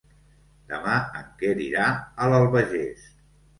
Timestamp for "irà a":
1.67-2.33